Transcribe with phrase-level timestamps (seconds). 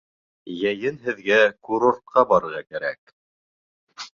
[0.53, 1.37] Йәйен һеҙгә
[1.69, 3.15] курортҡа барырға кәрәк.